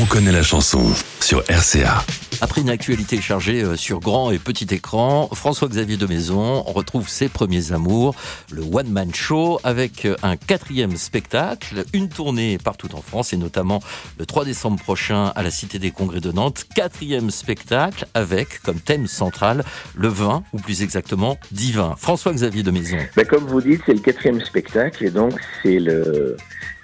[0.00, 0.82] on connaît la chanson
[1.20, 2.04] sur RCA.
[2.40, 7.28] Après une actualité chargée euh, sur grand et petit écran, François-Xavier de Maison retrouve ses
[7.28, 8.14] premiers amours,
[8.50, 13.36] le One Man Show, avec euh, un quatrième spectacle, une tournée partout en France et
[13.36, 13.80] notamment
[14.18, 16.64] le 3 décembre prochain à la Cité des Congrès de Nantes.
[16.74, 19.62] Quatrième spectacle avec comme thème central
[19.94, 21.94] le vin, ou plus exactement divin.
[21.98, 22.98] François-Xavier de Maison.
[23.14, 26.36] Ben, comme vous dites, c'est le quatrième spectacle et donc c'est le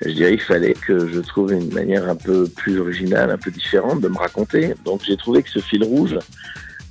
[0.02, 3.50] je dirais qu'il fallait que je trouve une manière un peu plus originale, un peu
[3.50, 4.74] différente de me raconter.
[4.84, 6.16] Donc j'ai trouvé que ce fil rouge,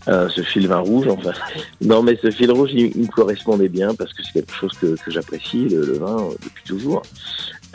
[0.08, 1.32] euh, ce fil vin rouge, enfin,
[1.82, 4.96] non mais ce fil rouge, il, me correspondait bien parce que c'est quelque chose que,
[5.08, 7.02] j'apprécie, le, vin, euh, depuis toujours.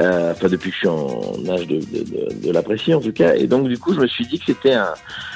[0.01, 3.35] Euh, enfin depuis que je suis en âge de, de, de l'apprécier en tout cas.
[3.35, 4.95] Et donc du coup, je me suis dit que c'était un,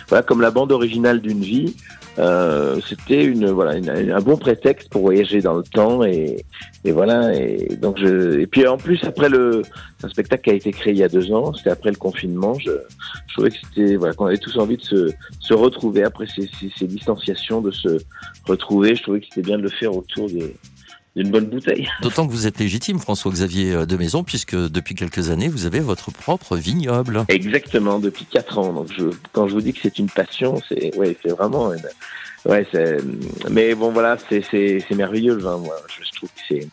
[0.09, 1.77] voilà, comme la bande originale d'une vie.
[2.19, 6.47] Euh, c'était une voilà un bon prétexte pour voyager dans le temps et,
[6.83, 9.61] et voilà et donc je et puis en plus après le
[10.03, 12.55] un spectacle qui a été créé il y a deux ans c'était après le confinement
[12.59, 12.71] je,
[13.27, 15.11] je trouvais que c'était voilà qu'on avait tous envie de se,
[15.41, 17.99] se retrouver après ces, ces, ces distanciations de se
[18.47, 20.55] retrouver je trouvais que c'était bien de le faire autour de
[21.17, 21.89] d'une bonne bouteille.
[22.03, 25.81] D'autant que vous êtes légitime, François-Xavier euh, de Maison, puisque depuis quelques années, vous avez
[25.81, 27.25] votre propre vignoble.
[27.29, 28.73] Exactement, depuis quatre ans.
[28.73, 31.73] Donc, je, quand je vous dis que c'est une passion, c'est ouais, c'est vraiment.
[32.45, 32.99] Ouais, c'est.
[33.51, 35.57] Mais bon, voilà, c'est c'est c'est merveilleux le vin.
[35.57, 36.69] Moi, je trouve que c'est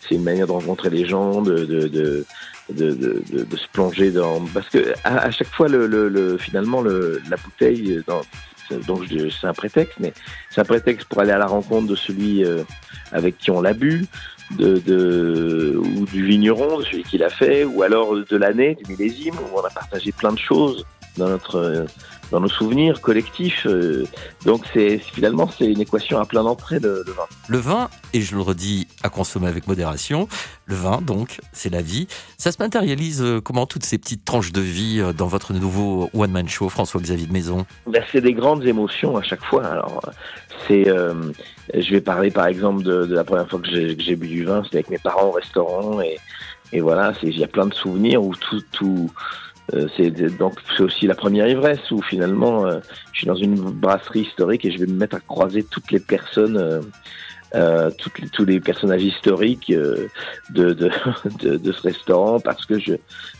[0.00, 2.26] c'est une manière de rencontrer les gens, de de de
[2.70, 7.36] de, se plonger dans parce que à, chaque fois le, le, le finalement le, la
[7.36, 8.22] bouteille dans
[8.86, 10.12] donc c'est un prétexte, mais
[10.50, 12.62] c'est un prétexte pour aller à la rencontre de celui euh,
[13.12, 14.06] avec qui on l'a bu,
[14.52, 19.58] ou du vigneron, de celui qui l'a fait, ou alors de l'année, du millésime, où
[19.58, 20.84] on a partagé plein de choses
[21.16, 21.86] dans notre
[22.30, 23.66] dans nos souvenirs collectifs.
[23.66, 24.04] Euh,
[24.44, 27.24] donc c'est finalement c'est une équation à plein d'entrées de, vin.
[27.48, 30.28] Le vin, et je le redis, à consommer avec modération.
[30.66, 32.08] Le vin, donc, c'est la vie.
[32.38, 36.10] Ça se matérialise euh, comment toutes ces petites tranches de vie euh, dans votre nouveau
[36.14, 37.66] one man show, François-Xavier de Maison?
[37.86, 39.64] Ben, C'est des grandes émotions à chaque fois.
[39.66, 40.00] Alors
[40.66, 44.62] c'est, je vais parler par exemple de, la première fois que j'ai bu du vin,
[44.64, 46.16] c'était avec mes parents au restaurant et
[46.72, 49.08] et voilà, il y a plein de souvenirs où tout, tout,
[49.72, 52.80] euh, c'est donc c'est aussi la première ivresse où finalement euh,
[53.12, 56.00] je suis dans une brasserie historique et je vais me mettre à croiser toutes les
[56.00, 56.80] personnes euh,
[57.54, 60.10] euh toutes les, tous les personnages historiques de,
[60.50, 60.72] de,
[61.40, 62.94] de, de, ce restaurant parce que je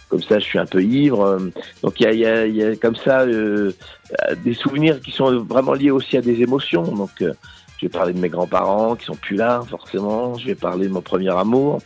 [0.09, 1.39] comme ça je suis un peu ivre.
[1.83, 5.75] Donc il y a, y, a, y a comme ça des souvenirs qui sont vraiment
[5.75, 6.85] liés aussi à des émotions.
[6.85, 10.39] Donc je vais parler de mes grands-parents qui sont plus là forcément.
[10.39, 11.81] Je vais parler de mon premier amour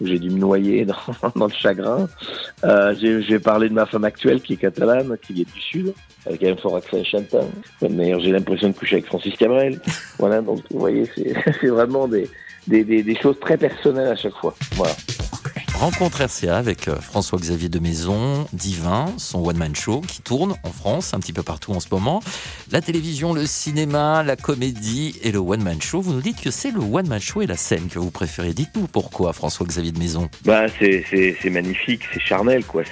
[0.00, 0.96] j'ai dû me noyer dans,
[1.36, 2.08] dans le chagrin.
[2.64, 5.94] Euh, j'ai parlé de ma femme actuelle qui est catalane, qui est du sud,
[6.26, 7.48] avec un fort accent chantant.
[7.82, 9.80] D'ailleurs, j'ai l'impression de coucher avec Francis Cabrel.
[10.18, 11.04] Voilà, donc vous voyez,
[11.60, 12.28] c'est vraiment des,
[12.66, 14.54] des, des, des choses très personnelles à chaque fois.
[14.72, 14.92] Voilà.
[15.78, 21.14] Rencontre RCA avec euh, François-Xavier de Maison, Divin, son one-man show qui tourne en France,
[21.14, 22.20] un petit peu partout en ce moment.
[22.72, 26.00] La télévision, le cinéma, la comédie et le one-man show.
[26.00, 28.54] Vous nous dites que c'est le one-man show et la scène que vous préférez.
[28.54, 30.28] Dites-nous pourquoi, François-Xavier de Maison.
[30.44, 31.04] Bah, c'est,
[31.48, 32.82] magnifique, c'est charnel, quoi.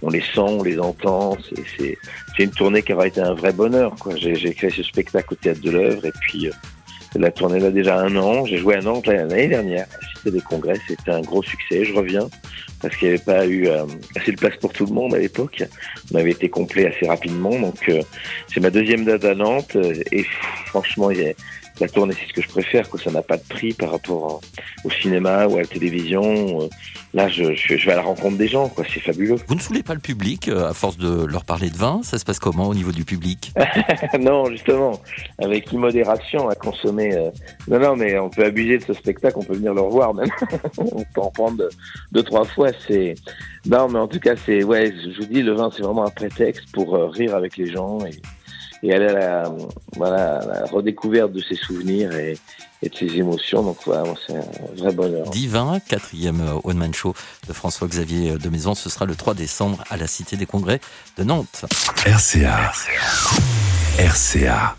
[0.00, 1.36] On les sent, on les entend.
[1.76, 1.98] C'est,
[2.38, 4.14] une tournée qui aura été un vrai bonheur, quoi.
[4.14, 6.52] J'ai, créé ce spectacle au Théâtre de l'œuvre et puis, euh,
[7.16, 8.46] la tournée là déjà un an.
[8.46, 9.86] J'ai joué un an l'année dernière
[10.30, 10.78] des Congrès.
[10.86, 11.84] C'était un gros succès.
[11.84, 12.28] Je reviens
[12.80, 13.84] parce qu'il n'y avait pas eu euh,
[14.16, 15.62] assez de place pour tout le monde à l'époque.
[16.12, 17.58] On avait été complet assez rapidement.
[17.58, 18.02] Donc euh,
[18.52, 19.76] c'est ma deuxième date à Nantes.
[20.12, 20.24] Et
[20.66, 21.10] franchement,
[21.80, 24.40] la tournée, c'est ce que je préfère, que ça n'a pas de prix par rapport
[24.84, 26.62] au cinéma ou à la télévision.
[26.62, 26.68] Euh,
[27.12, 28.84] là, je, je, vais à la rencontre des gens, quoi.
[28.92, 29.36] C'est fabuleux.
[29.46, 32.00] Vous ne saoulez pas le public euh, à force de leur parler de vin?
[32.02, 33.52] Ça se passe comment au niveau du public?
[34.20, 35.00] Non, justement,
[35.38, 37.14] avec immodération à consommer.
[37.14, 37.30] Euh,
[37.68, 40.30] non, non, mais on peut abuser de ce spectacle, on peut venir le revoir même.
[40.78, 41.68] on peut en prendre
[42.12, 42.70] deux, trois fois.
[42.86, 43.14] C'est
[43.66, 44.92] non, mais en tout cas, c'est ouais.
[44.92, 48.20] Je vous dis, le vin, c'est vraiment un prétexte pour rire avec les gens et
[48.82, 49.52] et elle à la,
[49.96, 52.38] voilà, la redécouverte de ses souvenirs et,
[52.82, 53.62] et de ses émotions.
[53.62, 55.28] Donc voilà, c'est un vrai bonheur.
[55.30, 57.14] Divin, quatrième euh, One Man Show
[57.48, 58.74] de François-Xavier de Maison.
[58.74, 60.80] Ce sera le 3 décembre à la Cité des Congrès
[61.18, 61.64] de Nantes.
[62.06, 62.72] RCA.
[63.98, 64.76] RCA.